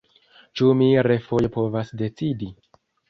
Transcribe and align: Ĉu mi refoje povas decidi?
Ĉu 0.61 0.69
mi 0.79 0.87
refoje 1.07 1.51
povas 1.59 1.93
decidi? 2.01 2.51